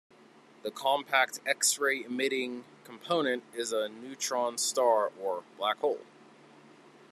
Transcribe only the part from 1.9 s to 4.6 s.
emitting, component is a neutron